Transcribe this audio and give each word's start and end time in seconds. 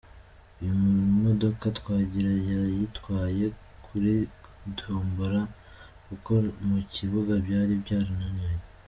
Iyi 0.61 0.73
modoka 1.23 1.65
Twagira 1.77 2.31
yayitwaye 2.51 3.45
kuri 3.85 4.13
tombola 4.77 5.41
kuko 6.05 6.31
mu 6.67 6.77
kibuga 6.93 7.33
byari 7.45 7.73
byananiranye. 7.83 8.65